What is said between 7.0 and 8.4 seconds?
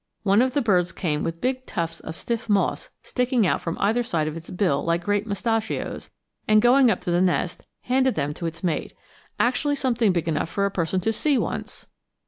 to the nest, handed them